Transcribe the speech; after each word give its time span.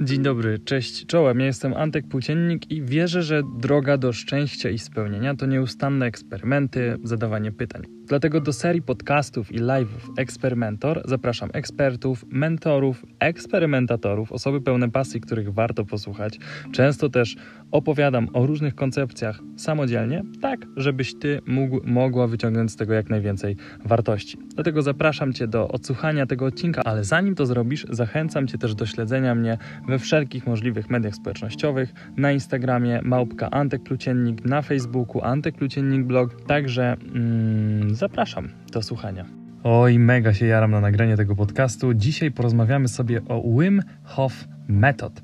Dzień 0.00 0.22
dobry, 0.22 0.58
cześć, 0.58 1.06
czołem. 1.06 1.40
Ja 1.40 1.46
jestem 1.46 1.74
Antek 1.74 2.08
Płóciennik 2.08 2.70
i 2.70 2.82
wierzę, 2.82 3.22
że 3.22 3.42
droga 3.58 3.96
do 3.96 4.12
szczęścia 4.12 4.70
i 4.70 4.78
spełnienia 4.78 5.34
to 5.34 5.46
nieustanne 5.46 6.06
eksperymenty, 6.06 6.96
zadawanie 7.04 7.52
pytań. 7.52 7.82
Dlatego 8.06 8.40
do 8.40 8.52
serii 8.52 8.82
podcastów 8.82 9.52
i 9.52 9.60
live'ów 9.60 10.12
Eksperymentor 10.18 11.02
zapraszam 11.04 11.50
ekspertów, 11.52 12.24
mentorów, 12.28 13.06
eksperymentatorów, 13.18 14.32
osoby 14.32 14.60
pełne 14.60 14.90
pasji, 14.90 15.20
których 15.20 15.52
warto 15.52 15.84
posłuchać. 15.84 16.38
Często 16.72 17.08
też 17.08 17.36
opowiadam 17.70 18.28
o 18.32 18.46
różnych 18.46 18.74
koncepcjach 18.74 19.40
samodzielnie, 19.56 20.22
tak 20.40 20.66
żebyś 20.76 21.14
ty 21.14 21.40
mógł, 21.46 21.80
mogła 21.84 22.26
wyciągnąć 22.26 22.70
z 22.70 22.76
tego 22.76 22.94
jak 22.94 23.10
najwięcej 23.10 23.56
wartości. 23.84 24.38
Dlatego 24.54 24.82
zapraszam 24.82 25.32
cię 25.32 25.48
do 25.48 25.68
odsłuchania 25.68 26.26
tego 26.26 26.46
odcinka, 26.46 26.82
ale 26.84 27.04
zanim 27.04 27.34
to 27.34 27.46
zrobisz, 27.46 27.86
zachęcam 27.90 28.46
cię 28.46 28.58
też 28.58 28.74
do 28.74 28.86
śledzenia 28.86 29.34
mnie 29.34 29.58
we 29.88 29.98
wszelkich 29.98 30.46
możliwych 30.46 30.90
mediach 30.90 31.14
społecznościowych, 31.14 31.94
na 32.16 32.32
Instagramie 32.32 33.00
małpka 33.02 33.50
Antek 33.50 33.82
Pluciennik, 33.82 34.44
na 34.44 34.62
Facebooku 34.62 35.22
Antek 35.22 35.56
Pluciennik 35.56 36.04
blog, 36.04 36.42
także 36.46 36.96
mm, 37.14 37.94
zapraszam 37.94 38.48
do 38.72 38.82
słuchania. 38.82 39.24
Oj, 39.64 39.98
mega 39.98 40.34
się 40.34 40.46
jaram 40.46 40.70
na 40.70 40.80
nagranie 40.80 41.16
tego 41.16 41.36
podcastu. 41.36 41.94
Dzisiaj 41.94 42.30
porozmawiamy 42.30 42.88
sobie 42.88 43.20
o 43.28 43.42
Wim 43.58 43.82
Hof 44.04 44.48
Method. 44.68 45.22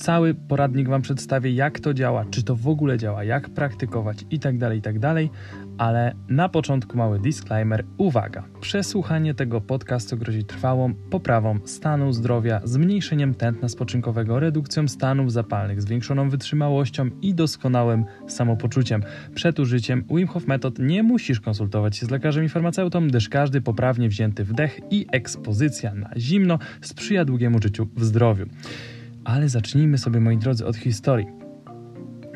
Cały 0.00 0.34
poradnik 0.34 0.88
Wam 0.88 1.02
przedstawię, 1.02 1.50
jak 1.50 1.80
to 1.80 1.94
działa, 1.94 2.24
czy 2.30 2.42
to 2.42 2.56
w 2.56 2.68
ogóle 2.68 2.98
działa, 2.98 3.24
jak 3.24 3.48
praktykować 3.48 4.24
itd., 4.30 4.58
tak 4.58 4.74
itd., 4.74 5.00
tak 5.00 5.30
ale 5.78 6.14
na 6.28 6.48
początku 6.48 6.96
mały 6.96 7.18
disclaimer. 7.18 7.84
Uwaga! 7.98 8.44
Przesłuchanie 8.60 9.34
tego 9.34 9.60
podcastu 9.60 10.16
grozi 10.16 10.44
trwałą 10.44 10.94
poprawą 10.94 11.58
stanu 11.64 12.12
zdrowia, 12.12 12.60
zmniejszeniem 12.64 13.34
tętna 13.34 13.68
spoczynkowego, 13.68 14.40
redukcją 14.40 14.88
stanów 14.88 15.32
zapalnych, 15.32 15.82
zwiększoną 15.82 16.30
wytrzymałością 16.30 17.10
i 17.22 17.34
doskonałym 17.34 18.04
samopoczuciem. 18.28 19.02
Przed 19.34 19.58
użyciem 19.58 20.04
Wim 20.10 20.26
Hof 20.26 20.46
Method 20.46 20.78
nie 20.78 21.02
musisz 21.02 21.40
konsultować 21.40 21.96
się 21.96 22.06
z 22.06 22.10
lekarzem 22.10 22.44
i 22.44 22.48
farmaceutą, 22.48 23.08
gdyż 23.08 23.28
każdy 23.28 23.60
poprawnie 23.60 24.08
wzięty 24.08 24.44
wdech 24.44 24.80
i 24.90 25.06
ekspozycja 25.12 25.94
na 25.94 26.10
zimno 26.16 26.58
sprzyja 26.80 27.24
długiemu 27.24 27.62
życiu 27.62 27.88
w 27.96 28.04
zdrowiu. 28.04 28.46
Ale 29.24 29.48
zacznijmy 29.48 29.98
sobie, 29.98 30.20
moi 30.20 30.38
drodzy, 30.38 30.66
od 30.66 30.76
historii. 30.76 31.26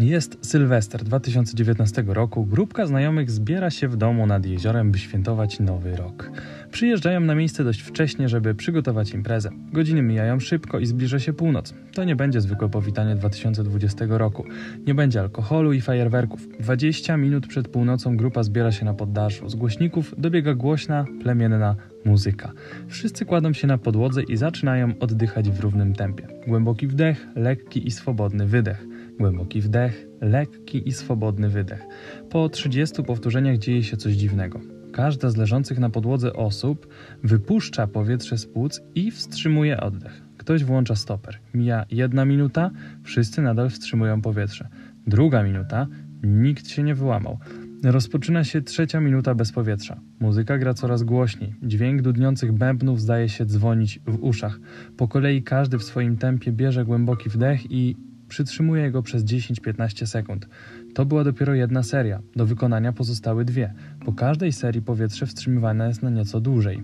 Jest 0.01 0.39
Sylwester 0.47 1.05
2019 1.05 2.05
roku. 2.07 2.45
Grupka 2.45 2.87
znajomych 2.87 3.31
zbiera 3.31 3.71
się 3.71 3.89
w 3.89 3.97
domu 3.97 4.27
nad 4.27 4.47
jeziorem, 4.47 4.93
by 4.93 4.99
świętować 4.99 5.61
nowy 5.61 5.97
rok. 5.97 6.31
Przyjeżdżają 6.71 7.21
na 7.21 7.35
miejsce 7.35 7.65
dość 7.65 7.81
wcześnie, 7.81 8.29
żeby 8.29 8.55
przygotować 8.55 9.11
imprezę. 9.11 9.51
Godziny 9.73 10.03
mijają 10.03 10.41
szybko 10.41 10.79
i 10.79 10.87
zbliża 10.87 11.19
się 11.19 11.33
północ. 11.33 11.75
To 11.93 12.05
nie 12.05 12.17
będzie 12.17 12.41
zwykłe 12.41 12.69
powitanie 12.69 13.15
2020 13.15 14.05
roku. 14.09 14.45
Nie 14.87 14.95
będzie 14.95 15.21
alkoholu 15.21 15.73
i 15.73 15.81
fajerwerków. 15.81 16.49
20 16.61 17.17
minut 17.17 17.47
przed 17.47 17.69
północą 17.69 18.17
grupa 18.17 18.43
zbiera 18.43 18.73
się 18.73 18.85
na 18.85 18.95
poddaszu. 18.95 19.49
Z 19.49 19.55
głośników 19.55 20.15
dobiega 20.19 20.55
głośna, 20.55 21.05
plemienna 21.23 21.77
muzyka. 22.05 22.53
Wszyscy 22.89 23.25
kładą 23.25 23.53
się 23.53 23.67
na 23.67 23.79
podłodze 23.79 24.23
i 24.23 24.37
zaczynają 24.37 24.99
oddychać 25.01 25.51
w 25.51 25.61
równym 25.61 25.95
tempie. 25.95 26.29
Głęboki 26.47 26.87
wdech, 26.87 27.27
lekki 27.37 27.87
i 27.87 27.91
swobodny 27.91 28.47
wydech. 28.47 28.87
Głęboki 29.19 29.61
wdech, 29.61 30.07
lekki 30.21 30.89
i 30.89 30.93
swobodny 30.93 31.49
wydech. 31.49 31.83
Po 32.31 32.49
30 32.49 33.03
powtórzeniach 33.03 33.59
dzieje 33.59 33.83
się 33.83 33.97
coś 33.97 34.15
dziwnego. 34.15 34.61
Każda 34.93 35.31
z 35.31 35.37
leżących 35.37 35.79
na 35.79 35.91
podłodze 35.91 36.33
osób 36.33 36.89
wypuszcza 37.23 37.87
powietrze 37.87 38.39
z 38.39 38.47
płuc 38.47 38.81
i 38.95 39.11
wstrzymuje 39.11 39.81
oddech. 39.81 40.23
Ktoś 40.39 40.65
włącza 40.65 40.95
stoper. 40.95 41.39
Mija 41.55 41.85
jedna 41.91 42.25
minuta, 42.25 42.71
wszyscy 43.03 43.43
nadal 43.43 43.71
wstrzymują 43.71 44.23
powietrze. 44.23 44.69
Druga 45.07 45.43
minuta, 45.43 45.87
nikt 46.23 46.69
się 46.69 46.83
nie 46.83 46.95
wyłamał. 46.95 47.39
Rozpoczyna 47.85 48.45
się 48.45 48.63
trzecia 48.63 49.01
minuta 49.01 49.35
bez 49.35 49.53
powietrza. 49.53 50.01
Muzyka 50.21 50.59
gra 50.59 50.75
coraz 50.75 51.03
głośniej. 51.03 51.55
Dźwięk 51.63 52.03
dudniących 52.03 52.53
bębnów 52.53 53.01
zdaje 53.01 53.29
się 53.29 53.47
dzwonić 53.47 54.01
w 54.07 54.23
uszach. 54.23 54.61
Po 54.97 55.09
kolei 55.09 55.43
każdy 55.43 55.79
w 55.79 55.85
swoim 55.85 56.17
tempie 56.17 56.53
bierze 56.53 56.85
głęboki 56.85 57.31
wdech 57.31 57.71
i 57.71 57.97
przytrzymuje 58.29 58.91
go 58.91 59.03
przez 59.03 59.25
10-15 59.25 60.07
sekund. 60.07 60.49
To 60.95 61.07
była 61.07 61.25
dopiero 61.25 61.55
jedna 61.55 61.83
seria. 61.83 62.23
Do 62.37 62.47
wykonania 62.47 62.93
pozostały 62.93 63.45
dwie. 63.45 63.75
Po 64.05 64.13
każdej 64.13 64.53
serii 64.53 64.83
powietrze 64.83 65.27
wstrzymywane 65.27 65.89
jest 65.89 66.03
na 66.03 66.11
nieco 66.11 66.41
dłużej. 66.41 66.83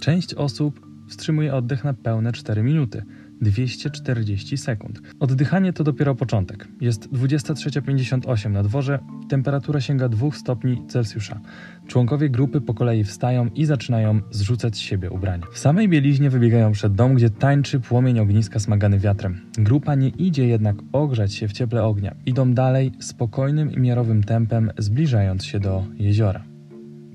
Część 0.00 0.34
osób 0.34 0.86
wstrzymuje 1.08 1.54
oddech 1.54 1.84
na 1.84 1.94
pełne 1.94 2.32
4 2.32 2.62
minuty. 2.62 3.02
240 3.42 4.56
sekund. 4.56 5.02
Oddychanie 5.20 5.72
to 5.72 5.84
dopiero 5.84 6.14
początek. 6.14 6.68
Jest 6.80 7.08
23.58 7.08 8.50
na 8.50 8.62
dworze, 8.62 8.98
temperatura 9.28 9.80
sięga 9.80 10.08
2 10.08 10.30
stopni 10.30 10.82
Celsjusza. 10.88 11.40
Członkowie 11.86 12.30
grupy 12.30 12.60
po 12.60 12.74
kolei 12.74 13.04
wstają 13.04 13.48
i 13.54 13.64
zaczynają 13.64 14.20
zrzucać 14.30 14.76
z 14.76 14.78
siebie 14.78 15.10
ubrania. 15.10 15.46
W 15.52 15.58
samej 15.58 15.88
bieliźnie 15.88 16.30
wybiegają 16.30 16.72
przed 16.72 16.94
dom, 16.94 17.14
gdzie 17.14 17.30
tańczy 17.30 17.80
płomień 17.80 18.20
ogniska 18.20 18.58
smagany 18.58 18.98
wiatrem. 18.98 19.40
Grupa 19.58 19.94
nie 19.94 20.08
idzie 20.08 20.46
jednak 20.46 20.76
ogrzać 20.92 21.34
się 21.34 21.48
w 21.48 21.52
cieple 21.52 21.84
ognia. 21.84 22.14
Idą 22.26 22.54
dalej 22.54 22.92
spokojnym 23.00 23.72
i 23.72 23.80
miarowym 23.80 24.22
tempem, 24.24 24.70
zbliżając 24.78 25.44
się 25.44 25.60
do 25.60 25.84
jeziora. 25.98 26.44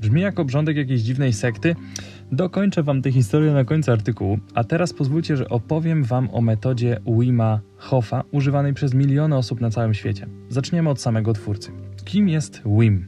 Brzmi 0.01 0.21
jak 0.21 0.39
obrządek 0.39 0.77
jakiejś 0.77 1.01
dziwnej 1.01 1.33
sekty, 1.33 1.75
Dokończę 2.31 2.83
Wam 2.83 3.01
tę 3.01 3.11
historię 3.11 3.51
na 3.51 3.65
końcu 3.65 3.91
artykułu, 3.91 4.39
a 4.53 4.63
teraz 4.63 4.93
pozwólcie, 4.93 5.37
że 5.37 5.49
opowiem 5.49 6.03
Wam 6.03 6.29
o 6.31 6.41
metodzie 6.41 6.99
Wima 7.19 7.59
Hofa, 7.77 8.23
używanej 8.31 8.73
przez 8.73 8.93
miliony 8.93 9.37
osób 9.37 9.61
na 9.61 9.69
całym 9.69 9.93
świecie. 9.93 10.27
Zaczniemy 10.49 10.89
od 10.89 11.01
samego 11.01 11.33
twórcy. 11.33 11.71
Kim 12.05 12.29
jest 12.29 12.61
Wim? 12.65 13.07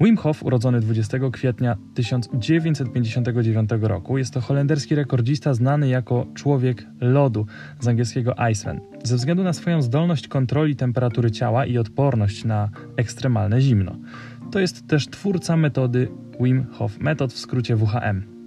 Wim 0.00 0.16
Hof, 0.16 0.42
urodzony 0.42 0.80
20 0.80 1.18
kwietnia 1.32 1.76
1959 1.94 3.70
roku, 3.80 4.18
jest 4.18 4.34
to 4.34 4.40
holenderski 4.40 4.94
rekordzista 4.94 5.54
znany 5.54 5.88
jako 5.88 6.26
człowiek 6.34 6.86
lodu, 7.00 7.46
z 7.80 7.88
angielskiego 7.88 8.34
Iceman. 8.50 8.80
Ze 9.04 9.16
względu 9.16 9.42
na 9.42 9.52
swoją 9.52 9.82
zdolność 9.82 10.28
kontroli 10.28 10.76
temperatury 10.76 11.30
ciała 11.30 11.66
i 11.66 11.78
odporność 11.78 12.44
na 12.44 12.68
ekstremalne 12.96 13.60
zimno. 13.60 13.96
To 14.52 14.60
jest 14.60 14.86
też 14.86 15.08
twórca 15.08 15.56
metody 15.56 16.08
Wim 16.40 16.66
Hof 16.72 17.00
Method, 17.00 17.32
w 17.32 17.38
skrócie 17.38 17.76
WHM. 17.76 18.39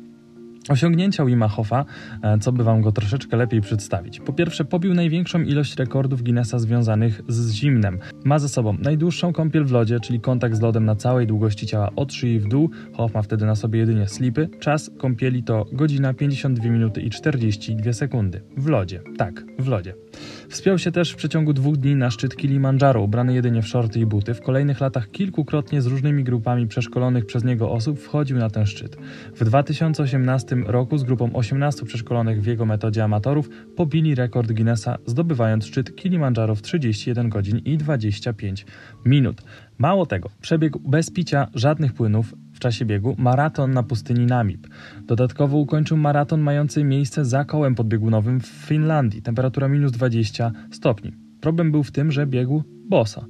Osiągnięcia 0.69 1.25
Wima 1.25 1.47
Hofa, 1.47 1.85
e, 2.21 2.39
co 2.39 2.51
by 2.51 2.63
Wam 2.63 2.81
go 2.81 2.91
troszeczkę 2.91 3.37
lepiej 3.37 3.61
przedstawić. 3.61 4.19
Po 4.19 4.33
pierwsze, 4.33 4.65
pobił 4.65 4.93
największą 4.93 5.41
ilość 5.41 5.75
rekordów 5.75 6.23
Guinnessa 6.23 6.59
związanych 6.59 7.21
z 7.27 7.51
zimnem. 7.51 7.99
Ma 8.23 8.39
ze 8.39 8.49
sobą 8.49 8.77
najdłuższą 8.79 9.33
kąpiel 9.33 9.65
w 9.65 9.71
lodzie, 9.71 9.99
czyli 9.99 10.19
kontakt 10.19 10.55
z 10.55 10.61
lodem 10.61 10.85
na 10.85 10.95
całej 10.95 11.27
długości 11.27 11.67
ciała 11.67 11.89
od 11.95 12.13
szyi 12.13 12.39
w 12.39 12.47
dół. 12.47 12.69
Hoff 12.93 13.13
ma 13.13 13.21
wtedy 13.21 13.45
na 13.45 13.55
sobie 13.55 13.79
jedynie 13.79 14.07
slipy. 14.07 14.49
Czas 14.59 14.91
kąpieli 14.97 15.43
to 15.43 15.65
godzina 15.71 16.13
52 16.13 16.69
minuty 16.69 17.01
i 17.01 17.09
42 17.09 17.93
sekundy. 17.93 18.41
W 18.57 18.67
lodzie. 18.67 19.01
Tak, 19.17 19.43
w 19.59 19.67
lodzie. 19.67 19.93
Wspiął 20.53 20.79
się 20.79 20.91
też 20.91 21.11
w 21.11 21.15
przeciągu 21.15 21.53
dwóch 21.53 21.77
dni 21.77 21.95
na 21.95 22.11
szczyt 22.11 22.35
Kilimandżaro, 22.35 23.01
ubrany 23.01 23.33
jedynie 23.33 23.61
w 23.61 23.67
shorty 23.67 23.99
i 23.99 24.05
buty. 24.05 24.33
W 24.33 24.41
kolejnych 24.41 24.81
latach 24.81 25.11
kilkukrotnie 25.11 25.81
z 25.81 25.85
różnymi 25.85 26.23
grupami 26.23 26.67
przeszkolonych 26.67 27.25
przez 27.25 27.43
niego 27.43 27.71
osób 27.71 27.99
wchodził 27.99 28.37
na 28.37 28.49
ten 28.49 28.65
szczyt. 28.65 28.97
W 29.35 29.45
2018 29.45 30.55
roku 30.55 30.97
z 30.97 31.03
grupą 31.03 31.33
18 31.33 31.85
przeszkolonych 31.85 32.41
w 32.41 32.45
jego 32.45 32.65
metodzie 32.65 33.03
amatorów 33.03 33.49
pobili 33.75 34.15
rekord 34.15 34.51
Guinnessa, 34.51 34.97
zdobywając 35.05 35.65
szczyt 35.65 35.95
Kilimandżaro 35.95 36.55
w 36.55 36.61
31 36.61 37.29
godzin 37.29 37.57
i 37.57 37.77
25 37.77 38.65
minut. 39.05 39.41
Mało 39.77 40.05
tego, 40.05 40.29
przebiegł 40.41 40.79
bez 40.79 41.11
picia 41.11 41.47
żadnych 41.55 41.93
płynów, 41.93 42.33
czasie 42.63 42.85
biegu 42.85 43.15
maraton 43.17 43.71
na 43.71 43.83
pustyni 43.83 44.25
Namib. 44.25 44.67
Dodatkowo 45.07 45.57
ukończył 45.57 45.97
maraton 45.97 46.41
mający 46.41 46.83
miejsce 46.83 47.25
za 47.25 47.45
kołem 47.45 47.75
podbiegunowym 47.75 48.39
w 48.39 48.47
Finlandii, 48.47 49.21
temperatura 49.21 49.67
minus 49.67 49.91
20 49.91 50.51
stopni. 50.71 51.11
Problem 51.41 51.71
był 51.71 51.83
w 51.83 51.91
tym, 51.91 52.11
że 52.11 52.27
biegł 52.27 52.63
boso. 52.89 53.25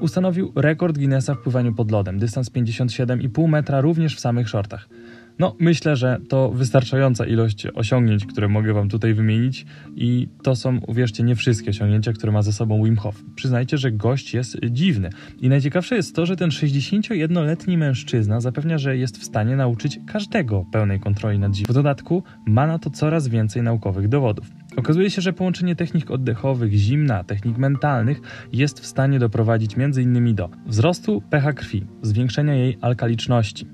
Ustanowił 0.00 0.52
rekord 0.56 0.98
Guinnessa 0.98 1.34
w 1.34 1.42
pływaniu 1.42 1.74
pod 1.74 1.90
lodem, 1.90 2.18
dystans 2.18 2.50
57,5 2.50 3.48
metra 3.48 3.80
również 3.80 4.16
w 4.16 4.20
samych 4.20 4.48
shortach. 4.48 4.88
No, 5.38 5.56
myślę, 5.58 5.96
że 5.96 6.18
to 6.28 6.50
wystarczająca 6.50 7.26
ilość 7.26 7.66
osiągnięć, 7.74 8.26
które 8.26 8.48
mogę 8.48 8.72
Wam 8.72 8.88
tutaj 8.88 9.14
wymienić 9.14 9.66
i 9.94 10.28
to 10.42 10.56
są, 10.56 10.78
uwierzcie, 10.86 11.22
nie 11.22 11.36
wszystkie 11.36 11.70
osiągnięcia, 11.70 12.12
które 12.12 12.32
ma 12.32 12.42
ze 12.42 12.52
sobą 12.52 12.84
Wim 12.84 12.96
Hof. 12.96 13.22
Przyznajcie, 13.34 13.78
że 13.78 13.92
gość 13.92 14.34
jest 14.34 14.56
dziwny. 14.70 15.10
I 15.40 15.48
najciekawsze 15.48 15.96
jest 15.96 16.16
to, 16.16 16.26
że 16.26 16.36
ten 16.36 16.50
61-letni 16.50 17.78
mężczyzna 17.78 18.40
zapewnia, 18.40 18.78
że 18.78 18.96
jest 18.96 19.18
w 19.18 19.24
stanie 19.24 19.56
nauczyć 19.56 20.00
każdego 20.06 20.64
pełnej 20.72 21.00
kontroli 21.00 21.38
nad 21.38 21.54
zimą. 21.54 21.66
W 21.68 21.74
dodatku 21.74 22.22
ma 22.46 22.66
na 22.66 22.78
to 22.78 22.90
coraz 22.90 23.28
więcej 23.28 23.62
naukowych 23.62 24.08
dowodów. 24.08 24.46
Okazuje 24.76 25.10
się, 25.10 25.22
że 25.22 25.32
połączenie 25.32 25.76
technik 25.76 26.10
oddechowych, 26.10 26.72
zimna, 26.72 27.24
technik 27.24 27.58
mentalnych 27.58 28.20
jest 28.52 28.80
w 28.80 28.86
stanie 28.86 29.18
doprowadzić 29.18 29.74
m.in. 29.78 30.34
do 30.34 30.50
wzrostu 30.66 31.22
pH 31.30 31.52
krwi, 31.52 31.86
zwiększenia 32.02 32.54
jej 32.54 32.78
alkaliczności, 32.80 33.66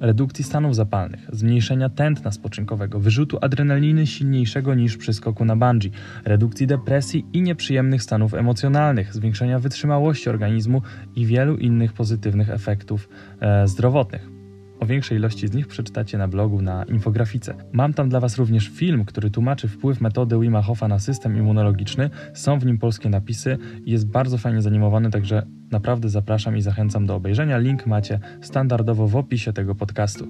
redukcji 0.00 0.44
stanów 0.44 0.74
zapalnych, 0.74 1.28
zmniejszenia 1.32 1.88
tętna 1.88 2.30
spoczynkowego, 2.30 3.00
wyrzutu 3.00 3.38
adrenaliny 3.40 4.06
silniejszego 4.06 4.74
niż 4.74 4.96
przy 4.96 5.12
skoku 5.12 5.44
na 5.44 5.56
bungee, 5.56 5.90
redukcji 6.24 6.66
depresji 6.66 7.26
i 7.32 7.42
nieprzyjemnych 7.42 8.02
stanów 8.02 8.34
emocjonalnych, 8.34 9.14
zwiększenia 9.14 9.58
wytrzymałości 9.58 10.30
organizmu 10.30 10.82
i 11.16 11.26
wielu 11.26 11.56
innych 11.56 11.92
pozytywnych 11.92 12.50
efektów 12.50 13.08
e, 13.40 13.68
zdrowotnych. 13.68 14.34
O 14.80 14.86
większej 14.86 15.18
ilości 15.18 15.48
z 15.48 15.52
nich 15.52 15.66
przeczytacie 15.66 16.18
na 16.18 16.28
blogu 16.28 16.62
na 16.62 16.84
infografice. 16.84 17.54
Mam 17.72 17.94
tam 17.94 18.08
dla 18.08 18.20
Was 18.20 18.38
również 18.38 18.68
film, 18.68 19.04
który 19.04 19.30
tłumaczy 19.30 19.68
wpływ 19.68 20.00
metody 20.00 20.38
Wima 20.40 20.62
Hofa 20.62 20.88
na 20.88 20.98
system 20.98 21.36
immunologiczny. 21.36 22.10
Są 22.34 22.58
w 22.58 22.66
nim 22.66 22.78
polskie 22.78 23.08
napisy 23.08 23.58
i 23.84 23.90
jest 23.90 24.06
bardzo 24.06 24.38
fajnie 24.38 24.62
zanimowany, 24.62 25.10
także 25.10 25.46
naprawdę 25.74 26.08
zapraszam 26.08 26.56
i 26.56 26.62
zachęcam 26.62 27.06
do 27.06 27.14
obejrzenia. 27.14 27.58
Link 27.58 27.86
macie 27.86 28.18
standardowo 28.40 29.06
w 29.08 29.16
opisie 29.16 29.52
tego 29.52 29.74
podcastu. 29.74 30.28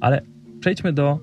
Ale 0.00 0.22
przejdźmy 0.60 0.92
do 0.92 1.18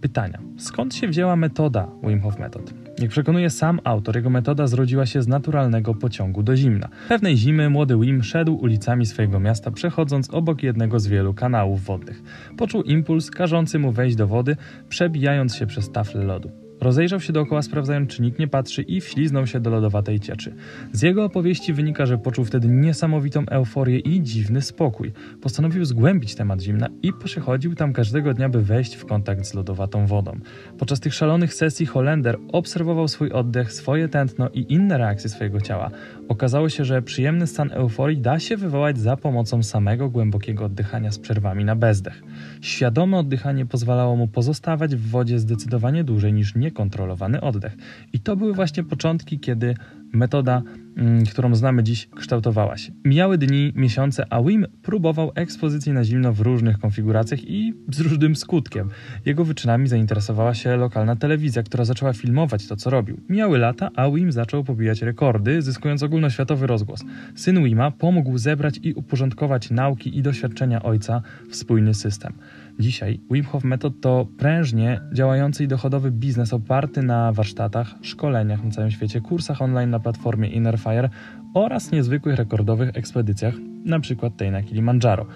pytania. 0.00 0.38
Skąd 0.56 0.94
się 0.94 1.08
wzięła 1.08 1.36
metoda 1.36 1.88
Wim 2.02 2.20
Hof 2.20 2.38
Method? 2.38 2.74
Jak 2.98 3.10
przekonuje 3.10 3.50
sam 3.50 3.80
autor, 3.84 4.16
jego 4.16 4.30
metoda 4.30 4.66
zrodziła 4.66 5.06
się 5.06 5.22
z 5.22 5.28
naturalnego 5.28 5.94
pociągu 5.94 6.42
do 6.42 6.56
zimna. 6.56 6.88
Pewnej 7.08 7.36
zimy 7.36 7.70
młody 7.70 7.96
Wim 7.96 8.22
szedł 8.22 8.54
ulicami 8.54 9.06
swojego 9.06 9.40
miasta, 9.40 9.70
przechodząc 9.70 10.30
obok 10.30 10.62
jednego 10.62 11.00
z 11.00 11.06
wielu 11.06 11.34
kanałów 11.34 11.84
wodnych. 11.84 12.22
Poczuł 12.56 12.82
impuls 12.82 13.30
każący 13.30 13.78
mu 13.78 13.92
wejść 13.92 14.16
do 14.16 14.26
wody, 14.26 14.56
przebijając 14.88 15.56
się 15.56 15.66
przez 15.66 15.92
taflę 15.92 16.24
lodu. 16.24 16.61
Rozejrzał 16.82 17.20
się 17.20 17.32
dookoła, 17.32 17.62
sprawdzając, 17.62 18.10
czy 18.10 18.22
nikt 18.22 18.38
nie 18.38 18.48
patrzy 18.48 18.82
i 18.82 19.00
wśliznął 19.00 19.46
się 19.46 19.60
do 19.60 19.70
lodowatej 19.70 20.20
cieczy. 20.20 20.54
Z 20.92 21.02
jego 21.02 21.24
opowieści 21.24 21.72
wynika, 21.72 22.06
że 22.06 22.18
poczuł 22.18 22.44
wtedy 22.44 22.68
niesamowitą 22.68 23.46
euforię 23.46 23.98
i 23.98 24.22
dziwny 24.22 24.62
spokój. 24.62 25.12
Postanowił 25.40 25.84
zgłębić 25.84 26.34
temat 26.34 26.60
zimna 26.60 26.88
i 27.02 27.12
przechodził 27.24 27.74
tam 27.74 27.92
każdego 27.92 28.34
dnia, 28.34 28.48
by 28.48 28.62
wejść 28.62 28.94
w 28.94 29.06
kontakt 29.06 29.46
z 29.46 29.54
lodowatą 29.54 30.06
wodą. 30.06 30.38
Podczas 30.78 31.00
tych 31.00 31.14
szalonych 31.14 31.54
sesji 31.54 31.86
Holender 31.86 32.38
obserwował 32.52 33.08
swój 33.08 33.30
oddech, 33.30 33.72
swoje 33.72 34.08
tętno 34.08 34.48
i 34.48 34.72
inne 34.72 34.98
reakcje 34.98 35.30
swojego 35.30 35.60
ciała. 35.60 35.90
Okazało 36.28 36.68
się, 36.68 36.84
że 36.84 37.02
przyjemny 37.02 37.46
stan 37.46 37.70
euforii 37.72 38.18
da 38.18 38.38
się 38.38 38.56
wywołać 38.56 38.98
za 38.98 39.16
pomocą 39.16 39.62
samego 39.62 40.08
głębokiego 40.08 40.64
oddychania 40.64 41.10
z 41.10 41.18
przerwami 41.18 41.64
na 41.64 41.76
bezdech. 41.76 42.22
Świadome 42.60 43.18
oddychanie 43.18 43.66
pozwalało 43.66 44.16
mu 44.16 44.28
pozostawać 44.28 44.96
w 44.96 45.10
wodzie 45.10 45.38
zdecydowanie 45.38 46.04
dłużej 46.04 46.32
niż 46.32 46.54
niekontrolowany 46.72 47.40
oddech. 47.40 47.76
I 48.12 48.20
to 48.20 48.36
były 48.36 48.54
właśnie 48.54 48.84
początki, 48.84 49.38
kiedy 49.38 49.74
metoda, 50.12 50.62
mm, 50.96 51.26
którą 51.26 51.54
znamy 51.54 51.82
dziś, 51.82 52.08
kształtowała 52.16 52.76
się. 52.76 52.92
Mijały 53.04 53.38
dni, 53.38 53.72
miesiące, 53.76 54.26
a 54.30 54.42
Wim 54.42 54.66
próbował 54.82 55.32
ekspozycji 55.34 55.92
na 55.92 56.04
zimno 56.04 56.32
w 56.32 56.40
różnych 56.40 56.78
konfiguracjach 56.78 57.40
i 57.44 57.74
z 57.92 58.00
różnym 58.00 58.36
skutkiem. 58.36 58.88
Jego 59.26 59.44
wyczynami 59.44 59.88
zainteresowała 59.88 60.54
się 60.54 60.76
lokalna 60.76 61.16
telewizja, 61.16 61.62
która 61.62 61.84
zaczęła 61.84 62.12
filmować 62.12 62.66
to, 62.66 62.76
co 62.76 62.90
robił. 62.90 63.20
Mijały 63.28 63.58
lata, 63.58 63.90
a 63.96 64.10
Wim 64.10 64.32
zaczął 64.32 64.64
pobijać 64.64 65.02
rekordy, 65.02 65.62
zyskując 65.62 66.02
ogólnoświatowy 66.02 66.66
rozgłos. 66.66 67.04
Syn 67.34 67.64
Wima 67.64 67.90
pomógł 67.90 68.38
zebrać 68.38 68.80
i 68.82 68.94
uporządkować 68.94 69.70
nauki 69.70 70.18
i 70.18 70.22
doświadczenia 70.22 70.82
ojca 70.82 71.22
w 71.50 71.56
spójny 71.56 71.94
system. 71.94 72.32
Dzisiaj 72.78 73.20
Wim 73.30 73.44
Hof 73.44 73.64
Method 73.64 74.00
to 74.00 74.26
prężnie 74.38 75.00
działający 75.12 75.64
i 75.64 75.68
dochodowy 75.68 76.10
biznes 76.10 76.52
oparty 76.52 77.02
na 77.02 77.32
warsztatach, 77.32 77.94
szkoleniach 78.02 78.64
na 78.64 78.70
całym 78.70 78.90
świecie, 78.90 79.20
kursach 79.20 79.62
online 79.62 79.90
na 79.90 80.00
platformie 80.00 80.48
Innerfire 80.48 81.08
oraz 81.54 81.92
niezwykłych 81.92 82.36
rekordowych 82.36 82.96
ekspedycjach, 82.96 83.54
np. 83.86 84.30
tej 84.36 84.50
na 84.50 84.62
Kilimandżaro. 84.62 85.26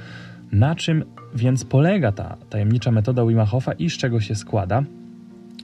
Na 0.52 0.74
czym 0.74 1.04
więc 1.34 1.64
polega 1.64 2.12
ta 2.12 2.36
tajemnicza 2.50 2.90
metoda 2.90 3.26
Wim 3.26 3.38
Hofa 3.38 3.72
i 3.72 3.90
z 3.90 3.96
czego 3.96 4.20
się 4.20 4.34
składa? 4.34 4.82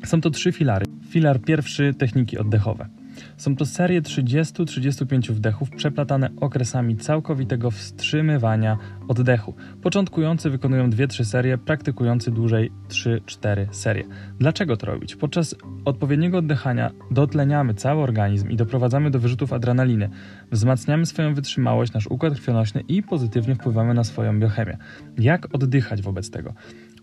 Są 0.05 0.21
to 0.21 0.31
trzy 0.31 0.53
filary. 0.53 0.87
Filar 1.09 1.41
pierwszy 1.41 1.95
techniki 1.95 2.39
oddechowe. 2.39 3.02
Są 3.37 3.57
to 3.57 3.67
serie 3.67 4.03
30-35 4.03 5.33
wdechów 5.33 5.71
przeplatane 5.71 6.31
okresami 6.41 6.97
całkowitego 6.97 7.71
wstrzymywania 7.71 8.79
oddechu. 9.09 9.55
Początkujący 9.83 10.51
wykonują 10.51 10.91
2-3 10.91 11.25
serie, 11.25 11.59
praktykujący 11.59 12.31
dłużej 12.31 12.73
3-4 12.89 13.67
serie. 13.71 14.05
Dlaczego 14.39 14.77
to 14.77 14.87
robić? 14.87 15.17
Podczas 15.17 15.55
odpowiedniego 15.85 16.39
oddychania 16.39 16.91
dotleniamy 17.11 17.75
cały 17.75 18.03
organizm 18.03 18.51
i 18.51 18.57
doprowadzamy 18.57 19.11
do 19.11 19.19
wyrzutów 19.19 19.53
adrenaliny. 19.53 20.11
Wzmacniamy 20.51 21.07
swoją 21.07 21.35
wytrzymałość, 21.35 21.93
nasz 21.93 22.07
układ 22.07 22.35
krwionośny 22.35 22.81
i 22.81 23.03
pozytywnie 23.03 23.55
wpływamy 23.55 23.95
na 23.95 24.05
swoją 24.05 24.41
biochemię. 24.41 24.79
Jak 25.19 25.55
oddychać 25.55 26.03
wobec 26.03 26.31
tego? 26.31 26.55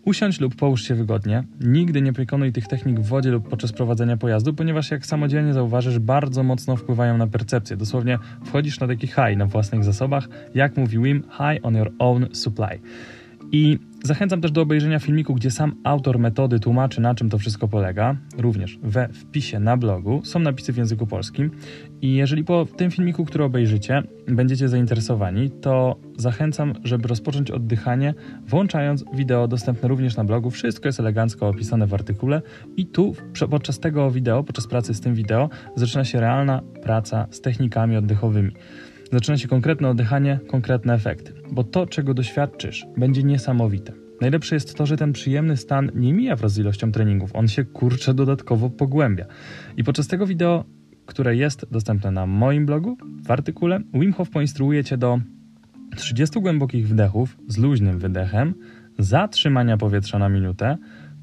Usiądź 0.09 0.39
lub 0.39 0.55
połóż 0.55 0.83
się 0.83 0.95
wygodnie. 0.95 1.43
Nigdy 1.61 2.01
nie 2.01 2.11
wykonuj 2.11 2.51
tych 2.51 2.67
technik 2.67 2.99
w 2.99 3.07
wodzie 3.07 3.29
lub 3.31 3.49
podczas 3.49 3.71
prowadzenia 3.71 4.17
pojazdu, 4.17 4.53
ponieważ 4.53 4.91
jak 4.91 5.05
samodzielnie 5.05 5.53
zauważysz, 5.53 5.99
bardzo 5.99 6.43
mocno 6.43 6.75
wpływają 6.75 7.17
na 7.17 7.27
percepcję. 7.27 7.77
Dosłownie 7.77 8.19
wchodzisz 8.45 8.79
na 8.79 8.87
taki 8.87 9.07
high 9.07 9.37
na 9.37 9.45
własnych 9.45 9.83
zasobach, 9.83 10.27
jak 10.55 10.77
mówi 10.77 10.99
Wim, 10.99 11.23
high 11.23 11.65
on 11.65 11.75
your 11.75 11.91
own 11.99 12.27
supply. 12.33 12.79
I 13.51 13.79
Zachęcam 14.03 14.41
też 14.41 14.51
do 14.51 14.61
obejrzenia 14.61 14.99
filmiku, 14.99 15.35
gdzie 15.35 15.51
sam 15.51 15.75
autor 15.83 16.19
metody 16.19 16.59
tłumaczy, 16.59 17.01
na 17.01 17.15
czym 17.15 17.29
to 17.29 17.37
wszystko 17.37 17.67
polega, 17.67 18.15
również 18.37 18.79
we 18.83 19.07
wpisie 19.07 19.59
na 19.59 19.77
blogu. 19.77 20.21
Są 20.23 20.39
napisy 20.39 20.73
w 20.73 20.77
języku 20.77 21.07
polskim. 21.07 21.51
I 22.01 22.13
jeżeli 22.13 22.43
po 22.43 22.65
tym 22.65 22.91
filmiku, 22.91 23.25
który 23.25 23.43
obejrzycie, 23.43 24.03
będziecie 24.27 24.69
zainteresowani, 24.69 25.51
to 25.51 25.99
zachęcam, 26.17 26.73
żeby 26.83 27.07
rozpocząć 27.07 27.51
oddychanie, 27.51 28.13
włączając 28.47 29.05
wideo 29.13 29.47
dostępne 29.47 29.89
również 29.89 30.17
na 30.17 30.23
blogu. 30.23 30.51
Wszystko 30.51 30.87
jest 30.87 30.99
elegancko 30.99 31.47
opisane 31.47 31.87
w 31.87 31.93
artykule. 31.93 32.41
I 32.77 32.85
tu 32.85 33.15
podczas 33.49 33.79
tego 33.79 34.11
wideo, 34.11 34.43
podczas 34.43 34.67
pracy 34.67 34.93
z 34.93 35.01
tym 35.01 35.15
wideo, 35.15 35.49
zaczyna 35.75 36.05
się 36.05 36.19
realna 36.19 36.61
praca 36.83 37.27
z 37.31 37.41
technikami 37.41 37.97
oddechowymi 37.97 38.51
zaczyna 39.11 39.37
się 39.37 39.47
konkretne 39.47 39.89
oddychanie, 39.89 40.39
konkretne 40.47 40.93
efekty, 40.93 41.33
bo 41.51 41.63
to, 41.63 41.87
czego 41.87 42.13
doświadczysz, 42.13 42.87
będzie 42.97 43.23
niesamowite. 43.23 43.93
Najlepsze 44.21 44.55
jest 44.55 44.75
to, 44.75 44.85
że 44.85 44.97
ten 44.97 45.13
przyjemny 45.13 45.57
stan 45.57 45.91
nie 45.95 46.13
mija 46.13 46.35
wraz 46.35 46.53
z 46.53 46.57
ilością 46.57 46.91
treningów, 46.91 47.35
on 47.35 47.47
się 47.47 47.65
kurczę 47.65 48.13
dodatkowo 48.13 48.69
pogłębia. 48.69 49.25
I 49.77 49.83
podczas 49.83 50.07
tego 50.07 50.27
wideo, 50.27 50.65
które 51.05 51.35
jest 51.35 51.65
dostępne 51.71 52.11
na 52.11 52.25
moim 52.25 52.65
blogu, 52.65 52.97
w 53.23 53.31
artykule, 53.31 53.79
Wim 53.93 54.13
Hof 54.13 54.29
poinstruuje 54.29 54.83
Cię 54.83 54.97
do 54.97 55.19
30 55.95 56.41
głębokich 56.41 56.87
wdechów 56.87 57.37
z 57.47 57.57
luźnym 57.57 57.99
wydechem, 57.99 58.53
zatrzymania 58.99 59.77
powietrza 59.77 60.19
na 60.19 60.29
minutę, 60.29 60.77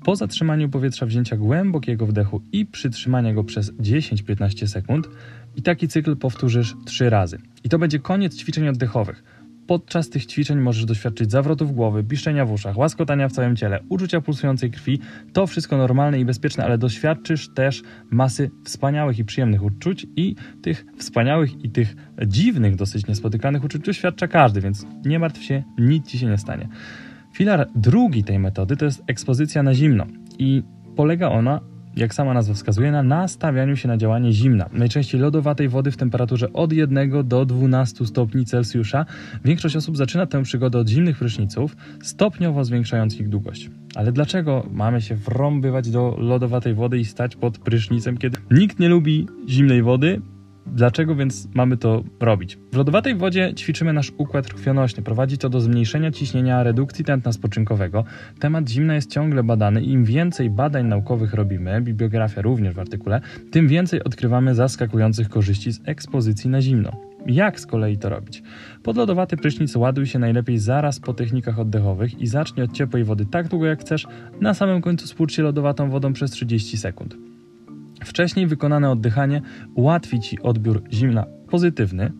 po 0.04 0.16
zatrzymaniu 0.16 0.68
powietrza 0.68 1.06
wzięcia 1.06 1.36
głębokiego 1.36 2.06
wdechu 2.06 2.42
i 2.52 2.66
przytrzymania 2.66 3.34
go 3.34 3.44
przez 3.44 3.72
10-15 3.72 4.66
sekund 4.66 5.08
i 5.56 5.62
taki 5.62 5.88
cykl 5.88 6.16
powtórzysz 6.16 6.74
3 6.84 7.10
razy. 7.10 7.38
I 7.64 7.68
to 7.68 7.78
będzie 7.78 7.98
koniec 7.98 8.36
ćwiczeń 8.36 8.68
oddechowych. 8.68 9.24
Podczas 9.66 10.10
tych 10.10 10.26
ćwiczeń 10.26 10.58
możesz 10.60 10.84
doświadczyć 10.84 11.30
zawrotów 11.30 11.74
głowy, 11.74 12.04
piszczenia 12.04 12.46
w 12.46 12.52
uszach, 12.52 12.76
łaskotania 12.76 13.28
w 13.28 13.32
całym 13.32 13.56
ciele, 13.56 13.80
uczucia 13.88 14.20
pulsującej 14.20 14.70
krwi. 14.70 15.00
To 15.32 15.46
wszystko 15.46 15.76
normalne 15.76 16.20
i 16.20 16.24
bezpieczne, 16.24 16.64
ale 16.64 16.78
doświadczysz 16.78 17.48
też 17.54 17.82
masy 18.10 18.50
wspaniałych 18.64 19.18
i 19.18 19.24
przyjemnych 19.24 19.62
uczuć 19.62 20.06
i 20.16 20.34
tych 20.62 20.84
wspaniałych 20.98 21.64
i 21.64 21.70
tych 21.70 21.96
dziwnych, 22.26 22.76
dosyć 22.76 23.06
niespotykanych 23.06 23.64
uczuć 23.64 23.82
doświadcza 23.82 24.28
każdy, 24.28 24.60
więc 24.60 24.86
nie 25.04 25.18
martw 25.18 25.42
się, 25.42 25.62
nic 25.78 26.06
ci 26.06 26.18
się 26.18 26.26
nie 26.26 26.38
stanie. 26.38 26.68
Filar 27.34 27.68
drugi 27.74 28.24
tej 28.24 28.38
metody 28.38 28.76
to 28.76 28.84
jest 28.84 29.02
ekspozycja 29.06 29.62
na 29.62 29.74
zimno 29.74 30.06
i 30.38 30.62
polega 30.96 31.28
ona 31.28 31.60
jak 31.96 32.14
sama 32.14 32.34
nazwa 32.34 32.54
wskazuje, 32.54 32.92
na 32.92 33.02
nastawianiu 33.02 33.76
się 33.76 33.88
na 33.88 33.96
działanie 33.96 34.32
zimna, 34.32 34.68
najczęściej 34.72 35.20
lodowatej 35.20 35.68
wody 35.68 35.90
w 35.90 35.96
temperaturze 35.96 36.52
od 36.52 36.72
1 36.72 37.28
do 37.28 37.44
12 37.44 38.06
stopni 38.06 38.44
Celsjusza. 38.44 39.06
Większość 39.44 39.76
osób 39.76 39.96
zaczyna 39.96 40.26
tę 40.26 40.42
przygodę 40.42 40.78
od 40.78 40.88
zimnych 40.88 41.18
pryszniców, 41.18 41.76
stopniowo 42.02 42.64
zwiększając 42.64 43.20
ich 43.20 43.28
długość. 43.28 43.70
Ale 43.94 44.12
dlaczego 44.12 44.66
mamy 44.70 45.02
się 45.02 45.14
wrąbywać 45.14 45.90
do 45.90 46.16
lodowatej 46.18 46.74
wody 46.74 46.98
i 46.98 47.04
stać 47.04 47.36
pod 47.36 47.58
prysznicem, 47.58 48.18
kiedy 48.18 48.38
nikt 48.50 48.78
nie 48.78 48.88
lubi 48.88 49.26
zimnej 49.48 49.82
wody? 49.82 50.20
Dlaczego 50.66 51.14
więc 51.14 51.48
mamy 51.54 51.76
to 51.76 52.04
robić? 52.20 52.58
W 52.72 52.76
lodowatej 52.76 53.14
wodzie 53.14 53.54
ćwiczymy 53.54 53.92
nasz 53.92 54.12
układ 54.18 54.48
krwionośny. 54.48 55.02
Prowadzi 55.02 55.38
to 55.38 55.48
do 55.48 55.60
zmniejszenia 55.60 56.10
ciśnienia, 56.10 56.62
redukcji 56.62 57.04
tętna 57.04 57.32
spoczynkowego. 57.32 58.04
Temat 58.38 58.68
zimna 58.68 58.94
jest 58.94 59.10
ciągle 59.10 59.42
badany 59.42 59.82
im 59.82 60.04
więcej 60.04 60.50
badań 60.50 60.86
naukowych 60.86 61.34
robimy, 61.34 61.80
bibliografia 61.80 62.42
również 62.42 62.74
w 62.74 62.78
artykule, 62.78 63.20
tym 63.50 63.68
więcej 63.68 64.04
odkrywamy 64.04 64.54
zaskakujących 64.54 65.28
korzyści 65.28 65.72
z 65.72 65.80
ekspozycji 65.84 66.50
na 66.50 66.62
zimno. 66.62 66.92
Jak 67.26 67.60
z 67.60 67.66
kolei 67.66 67.98
to 67.98 68.08
robić? 68.08 68.42
Podlodowaty 68.82 69.36
prysznic 69.36 69.76
ładuj 69.76 70.06
się 70.06 70.18
najlepiej 70.18 70.58
zaraz 70.58 71.00
po 71.00 71.14
technikach 71.14 71.58
oddechowych 71.58 72.20
i 72.20 72.26
zacznij 72.26 72.64
od 72.64 72.72
ciepłej 72.72 73.04
wody 73.04 73.26
tak 73.26 73.48
długo 73.48 73.66
jak 73.66 73.80
chcesz. 73.80 74.06
Na 74.40 74.54
samym 74.54 74.82
końcu 74.82 75.06
spłucz 75.06 75.32
się 75.32 75.42
lodowatą 75.42 75.90
wodą 75.90 76.12
przez 76.12 76.30
30 76.30 76.76
sekund. 76.76 77.16
Wcześniej 78.06 78.46
wykonane 78.46 78.90
oddychanie 78.90 79.42
ułatwi 79.74 80.20
Ci 80.20 80.42
odbiór 80.42 80.82
zimna 80.92 81.26
pozytywny. 81.50 82.12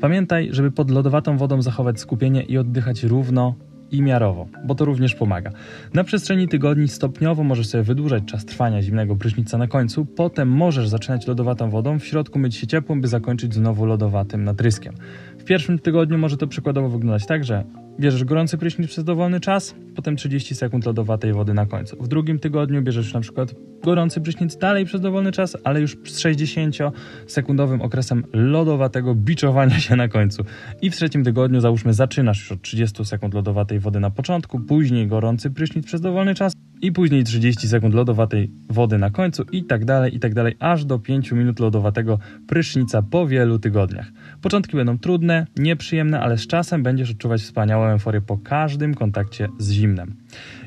Pamiętaj, 0.00 0.48
żeby 0.52 0.70
pod 0.70 0.90
lodowatą 0.90 1.36
wodą 1.36 1.62
zachować 1.62 2.00
skupienie 2.00 2.42
i 2.42 2.58
oddychać 2.58 3.02
równo 3.02 3.54
i 3.90 4.02
miarowo, 4.02 4.46
bo 4.64 4.74
to 4.74 4.84
również 4.84 5.14
pomaga. 5.14 5.50
Na 5.94 6.04
przestrzeni 6.04 6.48
tygodni 6.48 6.88
stopniowo 6.88 7.44
możesz 7.44 7.66
sobie 7.66 7.84
wydłużać 7.84 8.24
czas 8.24 8.44
trwania 8.44 8.82
zimnego 8.82 9.16
prysznica 9.16 9.58
na 9.58 9.66
końcu, 9.66 10.06
potem 10.06 10.48
możesz 10.48 10.88
zaczynać 10.88 11.26
lodowatą 11.26 11.70
wodą, 11.70 11.98
w 11.98 12.04
środku 12.04 12.38
myć 12.38 12.56
się 12.56 12.66
ciepłą, 12.66 13.00
by 13.00 13.08
zakończyć 13.08 13.54
znowu 13.54 13.86
lodowatym 13.86 14.44
natryskiem. 14.44 14.94
W 15.38 15.44
pierwszym 15.44 15.78
tygodniu 15.78 16.18
może 16.18 16.36
to 16.36 16.46
przykładowo 16.46 16.88
wyglądać 16.88 17.26
tak, 17.26 17.44
że 17.44 17.64
bierzesz 18.00 18.24
gorący 18.24 18.58
prysznic 18.58 18.88
przez 18.88 19.04
dowolny 19.04 19.40
czas, 19.40 19.74
potem 19.96 20.16
30 20.16 20.54
sekund 20.54 20.86
lodowatej 20.86 21.32
wody 21.32 21.54
na 21.54 21.66
końcu. 21.66 21.96
W 22.02 22.08
drugim 22.08 22.38
tygodniu 22.38 22.82
bierzesz 22.82 23.14
na 23.14 23.20
przykład 23.20 23.54
gorący 23.82 24.20
prysznic 24.20 24.56
dalej 24.56 24.84
przez 24.84 25.00
dowolny 25.00 25.32
czas, 25.32 25.56
ale 25.64 25.80
już 25.80 25.96
z 26.04 26.20
60-sekundowym 26.20 27.82
okresem 27.82 28.24
lodowatego 28.32 29.14
biczowania 29.14 29.80
się 29.80 29.96
na 29.96 30.08
końcu. 30.08 30.44
I 30.82 30.90
w 30.90 30.96
trzecim 30.96 31.24
tygodniu 31.24 31.60
załóżmy 31.60 31.94
zaczynasz 31.94 32.40
już 32.40 32.52
od 32.52 32.62
30 32.62 33.04
sekund 33.04 33.34
lodowatej 33.34 33.78
wody 33.78 34.00
na 34.00 34.10
początku, 34.10 34.60
później 34.60 35.06
gorący 35.06 35.50
prysznic 35.50 35.86
przez 35.86 36.00
dowolny 36.00 36.34
czas 36.34 36.52
i 36.84 36.92
później 36.92 37.24
30 37.24 37.68
sekund 37.68 37.94
lodowatej 37.94 38.50
wody 38.70 38.98
na 38.98 39.10
końcu 39.10 39.44
i 39.52 39.64
tak 39.64 39.84
dalej, 39.84 40.16
i 40.16 40.20
tak 40.20 40.34
dalej, 40.34 40.54
aż 40.60 40.84
do 40.84 40.98
5 40.98 41.32
minut 41.32 41.60
lodowatego 41.60 42.18
prysznica 42.46 43.02
po 43.02 43.26
wielu 43.26 43.58
tygodniach. 43.58 44.06
Początki 44.42 44.76
będą 44.76 44.98
trudne, 44.98 45.46
nieprzyjemne, 45.56 46.20
ale 46.20 46.38
z 46.38 46.46
czasem 46.46 46.82
będziesz 46.82 47.10
odczuwać 47.10 47.40
wspaniałą 47.40 47.86
euforię 47.86 48.20
po 48.20 48.38
każdym 48.38 48.94
kontakcie 48.94 49.48
z 49.58 49.70
zimnem. 49.70 50.14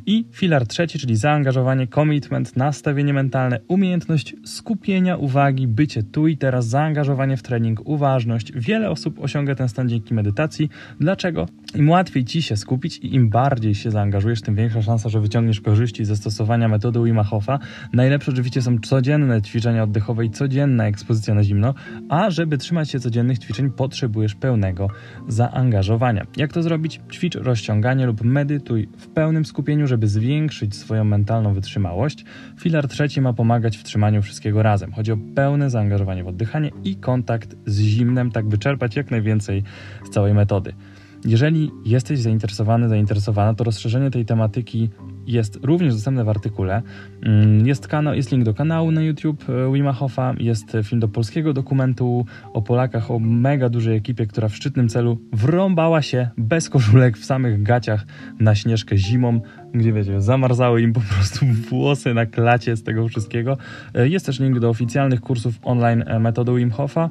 I 0.09 0.25
filar 0.31 0.67
trzeci, 0.67 0.99
czyli 0.99 1.15
zaangażowanie, 1.15 1.87
commitment, 1.87 2.57
nastawienie 2.57 3.13
mentalne, 3.13 3.59
umiejętność 3.67 4.35
skupienia 4.45 5.17
uwagi, 5.17 5.67
bycie 5.67 6.03
tu 6.03 6.27
i 6.27 6.37
teraz, 6.37 6.67
zaangażowanie 6.67 7.37
w 7.37 7.43
trening, 7.43 7.81
uważność. 7.85 8.51
Wiele 8.55 8.89
osób 8.89 9.19
osiąga 9.19 9.55
ten 9.55 9.69
stan 9.69 9.89
dzięki 9.89 10.13
medytacji. 10.13 10.69
Dlaczego? 10.99 11.47
Im 11.75 11.89
łatwiej 11.89 12.25
ci 12.25 12.41
się 12.41 12.57
skupić 12.57 12.97
i 12.97 13.15
im 13.15 13.29
bardziej 13.29 13.75
się 13.75 13.91
zaangażujesz, 13.91 14.41
tym 14.41 14.55
większa 14.55 14.81
szansa, 14.81 15.09
że 15.09 15.21
wyciągniesz 15.21 15.61
korzyści 15.61 16.05
ze 16.05 16.15
stosowania 16.15 16.67
metody 16.67 17.03
Wim 17.03 17.17
Hofa. 17.17 17.59
Najlepsze 17.93 18.31
oczywiście 18.31 18.61
są 18.61 18.79
codzienne 18.79 19.41
ćwiczenia 19.41 19.83
oddechowe 19.83 20.25
i 20.25 20.29
codzienna 20.29 20.87
ekspozycja 20.87 21.33
na 21.33 21.43
zimno, 21.43 21.73
a 22.09 22.29
żeby 22.29 22.57
trzymać 22.57 22.89
się 22.89 22.99
codziennych 22.99 23.39
ćwiczeń, 23.39 23.71
potrzebujesz 23.71 24.35
pełnego 24.35 24.87
zaangażowania. 25.27 26.25
Jak 26.37 26.53
to 26.53 26.63
zrobić? 26.63 27.01
Ćwicz 27.11 27.35
rozciąganie 27.35 28.05
lub 28.05 28.23
medytuj 28.23 28.89
w 28.97 29.07
pełnym 29.07 29.45
skupieniu, 29.45 29.87
żeby 29.87 29.96
zwiększyć 30.05 30.75
swoją 30.75 31.03
mentalną 31.03 31.53
wytrzymałość. 31.53 32.25
Filar 32.59 32.87
trzeci 32.87 33.21
ma 33.21 33.33
pomagać 33.33 33.77
w 33.77 33.83
trzymaniu 33.83 34.21
wszystkiego 34.21 34.63
razem. 34.63 34.91
Chodzi 34.91 35.11
o 35.11 35.17
pełne 35.35 35.69
zaangażowanie 35.69 36.23
w 36.23 36.27
oddychanie 36.27 36.71
i 36.83 36.95
kontakt 36.95 37.55
z 37.65 37.79
zimnem, 37.79 38.31
tak 38.31 38.47
by 38.47 38.57
czerpać 38.57 38.95
jak 38.95 39.11
najwięcej 39.11 39.63
z 40.05 40.09
całej 40.09 40.33
metody. 40.33 40.73
Jeżeli 41.25 41.71
jesteś 41.85 42.19
zainteresowany, 42.19 42.89
zainteresowana, 42.89 43.53
to 43.53 43.63
rozszerzenie 43.63 44.11
tej 44.11 44.25
tematyki 44.25 44.89
jest 45.27 45.59
również 45.63 45.93
dostępne 45.93 46.23
w 46.23 46.29
artykule. 46.29 46.81
Mm, 47.21 47.67
jest, 47.67 47.87
kanał, 47.87 48.13
jest 48.13 48.31
link 48.31 48.43
do 48.43 48.53
kanału 48.53 48.91
na 48.91 49.01
YouTube 49.01 49.49
e, 49.49 49.73
Wima 49.73 49.93
Hofa, 49.93 50.33
jest 50.39 50.77
film 50.83 50.99
do 50.99 51.07
polskiego 51.07 51.53
dokumentu 51.53 52.25
o 52.53 52.61
Polakach, 52.61 53.11
o 53.11 53.19
mega 53.19 53.69
dużej 53.69 53.97
ekipie, 53.97 54.25
która 54.25 54.47
w 54.47 54.55
szczytnym 54.55 54.89
celu 54.89 55.17
wrąbała 55.33 56.01
się 56.01 56.29
bez 56.37 56.69
koszulek 56.69 57.17
w 57.17 57.25
samych 57.25 57.63
gaciach 57.63 58.05
na 58.39 58.55
śnieżkę 58.55 58.97
zimą, 58.97 59.41
gdzie 59.73 59.93
wiecie, 59.93 60.21
zamarzały 60.21 60.81
im 60.81 60.93
po 60.93 61.01
prostu 61.13 61.45
włosy 61.69 62.13
na 62.13 62.25
klacie 62.25 62.75
z 62.75 62.83
tego 62.83 63.07
wszystkiego. 63.07 63.57
E, 63.93 64.07
jest 64.07 64.25
też 64.25 64.39
link 64.39 64.59
do 64.59 64.69
oficjalnych 64.69 65.21
kursów 65.21 65.59
online 65.63 66.03
e, 66.07 66.19
metody 66.19 66.55
Wim 66.55 66.71
Hofa. 66.71 67.09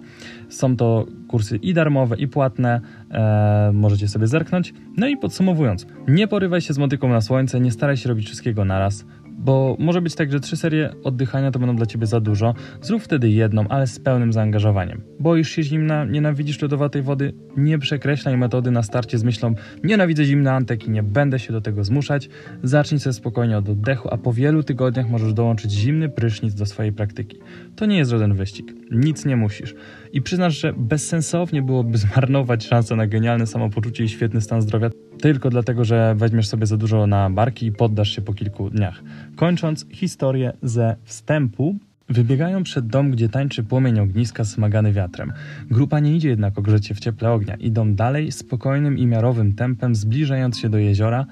Są 0.48 0.76
to 0.76 1.06
kursy 1.28 1.56
i 1.56 1.74
darmowe, 1.74 2.16
i 2.16 2.28
płatne. 2.28 2.80
E, 3.10 3.70
możecie 3.74 4.08
sobie 4.08 4.26
zerknąć. 4.26 4.74
No 4.96 5.08
i 5.08 5.16
podsumowując, 5.16 5.86
nie 6.08 6.28
porywaj 6.28 6.60
się 6.60 6.74
z 6.74 6.78
motyką 6.78 7.08
na 7.08 7.20
słońce, 7.20 7.60
nie 7.60 7.70
staraj 7.70 7.96
się 7.96 8.08
robić 8.08 8.26
wszystkiego 8.26 8.64
naraz. 8.64 9.04
Bo 9.38 9.76
może 9.78 10.02
być 10.02 10.14
tak, 10.14 10.32
że 10.32 10.40
trzy 10.40 10.56
serie 10.56 10.90
oddychania 11.04 11.50
to 11.50 11.58
będą 11.58 11.76
dla 11.76 11.86
ciebie 11.86 12.06
za 12.06 12.20
dużo. 12.20 12.54
Zrób 12.82 13.02
wtedy 13.02 13.30
jedną, 13.30 13.68
ale 13.68 13.86
z 13.86 14.00
pełnym 14.00 14.32
zaangażowaniem. 14.32 15.02
Boisz 15.20 15.50
się 15.50 15.62
zimna, 15.62 16.04
nienawidzisz 16.04 16.62
lodowatej 16.62 17.02
wody, 17.02 17.32
nie 17.56 17.78
przekreślaj 17.78 18.36
metody 18.36 18.70
na 18.70 18.82
starcie 18.82 19.18
z 19.18 19.24
myślą 19.24 19.54
nienawidzę 19.84 20.24
zimna 20.24 20.52
antek 20.52 20.86
i 20.86 20.90
nie 20.90 21.02
będę 21.02 21.38
się 21.38 21.52
do 21.52 21.60
tego 21.60 21.84
zmuszać. 21.84 22.28
Zacznij 22.62 23.00
sobie 23.00 23.14
spokojnie 23.14 23.58
od 23.58 23.68
oddechu, 23.68 24.08
a 24.12 24.18
po 24.18 24.32
wielu 24.32 24.62
tygodniach 24.62 25.08
możesz 25.08 25.32
dołączyć 25.32 25.72
zimny 25.72 26.08
prysznic 26.08 26.54
do 26.54 26.66
swojej 26.66 26.92
praktyki. 26.92 27.38
To 27.76 27.86
nie 27.86 27.96
jest 27.96 28.10
żaden 28.10 28.34
wyścig. 28.34 28.72
Nic 28.90 29.24
nie 29.24 29.36
musisz. 29.36 29.74
I 30.12 30.22
przyznasz, 30.22 30.60
że 30.60 30.72
bezsensownie 30.76 31.62
byłoby 31.62 31.98
zmarnować 32.06 32.66
szansę 32.66 32.96
na 32.96 33.06
genialne 33.06 33.46
samopoczucie 33.46 34.04
i 34.04 34.08
świetny 34.08 34.40
stan 34.40 34.62
zdrowia 34.62 34.90
tylko 35.26 35.50
dlatego, 35.50 35.84
że 35.84 36.14
weźmiesz 36.18 36.48
sobie 36.48 36.66
za 36.66 36.76
dużo 36.76 37.06
na 37.06 37.30
barki 37.30 37.66
i 37.66 37.72
poddasz 37.72 38.10
się 38.10 38.22
po 38.22 38.34
kilku 38.34 38.70
dniach. 38.70 39.02
Kończąc 39.36 39.86
historię 39.90 40.52
ze 40.62 40.96
wstępu, 41.04 41.76
Wybiegają 42.08 42.62
przed 42.62 42.86
dom, 42.86 43.10
gdzie 43.10 43.28
tańczy 43.28 43.64
płomień 43.64 44.00
ogniska 44.00 44.44
smagany 44.44 44.92
wiatrem. 44.92 45.32
Grupa 45.70 46.00
nie 46.00 46.16
idzie 46.16 46.28
jednak 46.28 46.58
ogrzeć 46.58 46.86
się 46.86 46.94
w 46.94 47.00
cieple 47.00 47.32
ognia. 47.32 47.54
Idą 47.54 47.94
dalej 47.94 48.32
spokojnym 48.32 48.98
i 48.98 49.06
miarowym 49.06 49.54
tempem, 49.54 49.94
zbliżając 49.94 50.58
się 50.58 50.68
do 50.68 50.78
jeziora. 50.78 51.26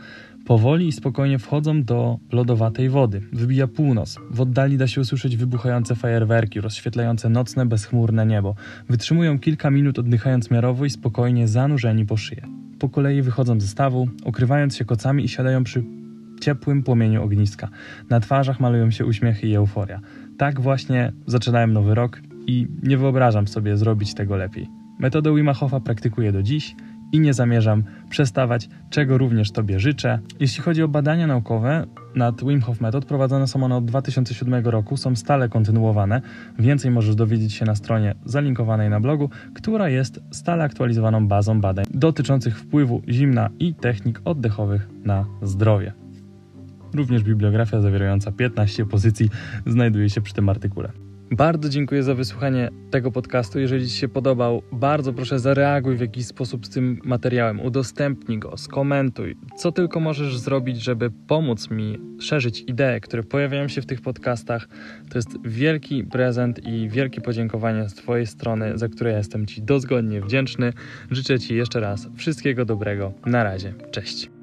Powoli 0.47 0.89
i 0.89 0.93
spokojnie 0.93 1.39
wchodzą 1.39 1.83
do 1.83 2.19
lodowatej 2.33 2.89
wody. 2.89 3.21
Wybija 3.33 3.67
północ. 3.67 4.19
W 4.31 4.41
oddali 4.41 4.77
da 4.79 4.87
się 4.87 5.01
usłyszeć 5.01 5.37
wybuchające 5.37 5.95
fajerwerki, 5.95 6.61
rozświetlające 6.61 7.29
nocne, 7.29 7.67
bezchmurne 7.67 8.27
niebo. 8.27 8.55
Wytrzymują 8.89 9.39
kilka 9.39 9.71
minut 9.71 9.99
oddychając 9.99 10.51
miarowo 10.51 10.85
i 10.85 10.91
spokojnie 10.91 11.49
zanurzeni 11.49 12.07
po 12.07 12.17
szyję. 12.17 12.64
Po 12.85 12.89
kolei 12.89 13.23
wychodzą 13.23 13.61
ze 13.61 13.67
stawu, 13.67 14.09
ukrywając 14.25 14.77
się 14.77 14.85
kocami 14.85 15.25
i 15.25 15.29
siadają 15.29 15.65
przy 15.65 15.85
ciepłym 16.41 16.83
płomieniu 16.83 17.23
ogniska. 17.23 17.69
Na 18.11 18.21
twarzach 18.21 18.61
malują 18.61 18.91
się 18.91 19.07
uśmiechy 19.07 19.47
i 19.47 19.55
euforia. 19.55 20.01
Tak 20.39 20.61
właśnie 20.61 21.13
zaczynałem 21.27 21.73
nowy 21.73 21.95
rok 21.95 22.21
i 22.47 22.67
nie 22.83 22.99
wyobrażam 22.99 23.49
sobie 23.49 23.77
zrobić 23.77 24.15
tego 24.15 24.37
lepiej. 24.37 24.69
Metodę 24.99 25.35
Wima 25.35 25.55
Hofa 25.55 25.81
praktykuję 25.81 26.33
do 26.33 26.43
dziś 26.43 26.77
i 27.15 27.21
nie 27.21 27.35
zamierzam 27.35 27.83
przestawać, 28.11 28.69
czego 28.91 29.19
również 29.19 29.51
Tobie 29.51 29.81
życzę. 29.81 30.19
Jeśli 30.41 30.63
chodzi 30.63 30.83
o 30.83 30.89
badania 30.89 31.27
naukowe 31.27 31.87
nad 32.15 32.45
Wim 32.45 32.61
Hof 32.61 32.81
Method, 32.81 33.05
prowadzone 33.05 33.47
są 33.47 33.65
one 33.65 33.77
od 33.77 33.85
2007 33.85 34.67
roku, 34.67 34.97
są 34.97 35.17
stale 35.17 35.49
kontynuowane. 35.49 36.23
Więcej 36.59 36.91
możesz 36.91 37.15
dowiedzieć 37.15 37.53
się 37.53 37.65
na 37.65 37.75
stronie 37.75 38.15
zalinkowanej 38.25 38.91
na 38.91 39.01
blogu, 39.01 39.31
która 39.55 39.89
jest 39.89 40.21
stale 40.31 40.65
aktualizowaną 40.65 41.29
bazą 41.29 41.61
badań 41.61 41.85
dotyczących 41.91 42.59
wpływu 42.59 43.03
zimna 43.09 43.51
i 43.59 43.75
technik 43.75 44.21
oddechowych 44.25 44.89
na 45.05 45.27
zdrowie. 45.43 45.93
Również 46.95 47.23
bibliografia 47.23 47.81
zawierająca 47.81 48.33
15 48.33 48.87
pozycji 48.87 49.31
znajduje 49.67 50.11
się 50.11 50.21
przy 50.21 50.35
tym 50.35 50.49
artykule. 50.49 51.04
Bardzo 51.31 51.69
dziękuję 51.69 52.03
za 52.03 52.15
wysłuchanie 52.15 52.71
tego 52.91 53.11
podcastu. 53.11 53.61
Jeżeli 53.61 53.89
Ci 53.89 53.97
się 53.97 54.09
podobał, 54.09 54.63
bardzo 54.73 55.13
proszę 55.13 55.39
zareaguj 55.39 55.97
w 55.97 56.01
jakiś 56.01 56.27
sposób 56.27 56.67
z 56.67 56.71
tym 56.71 56.99
materiałem, 57.05 57.61
udostępnij 57.61 58.39
go, 58.39 58.57
skomentuj, 58.57 59.37
co 59.57 59.73
tylko 59.73 60.01
możesz 60.01 60.39
zrobić, 60.39 60.83
żeby 60.83 61.11
pomóc 61.11 61.71
mi 61.71 61.99
szerzyć 62.19 62.65
idee, 62.67 63.01
które 63.03 63.23
pojawiają 63.23 63.69
się 63.69 63.83
w 63.83 63.87
tych 63.87 64.01
podcastach. 64.01 64.69
To 65.11 65.19
jest 65.19 65.29
wielki 65.45 66.05
prezent 66.05 66.67
i 66.67 66.89
wielkie 66.89 67.21
podziękowanie 67.21 67.89
z 67.89 67.95
Twojej 67.95 68.27
strony, 68.27 68.79
za 68.79 68.89
które 68.89 69.13
jestem 69.13 69.47
Ci 69.47 69.63
dozgodnie 69.63 70.21
wdzięczny. 70.21 70.73
Życzę 71.11 71.39
Ci 71.39 71.57
jeszcze 71.57 71.81
raz 71.81 72.09
wszystkiego 72.17 72.65
dobrego. 72.65 73.13
Na 73.27 73.45
razie. 73.45 73.75
Cześć. 73.91 74.34